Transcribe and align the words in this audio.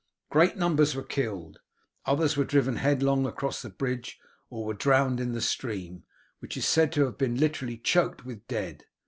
Great 0.31 0.57
numbers 0.57 0.95
were 0.95 1.03
killed; 1.03 1.59
others 2.07 2.35
were 2.35 2.43
driven 2.43 2.77
headlong 2.77 3.27
across 3.27 3.61
the 3.61 3.69
bridge 3.69 4.19
or 4.49 4.65
were 4.65 4.73
drowned 4.73 5.19
in 5.19 5.33
the 5.33 5.41
stream, 5.41 6.05
which 6.39 6.57
is 6.57 6.65
said 6.65 6.91
to 6.91 7.05
have 7.05 7.19
been 7.19 7.35
literally 7.37 7.77
choked 7.77 8.25
with 8.25 8.47
dead. 8.47 8.85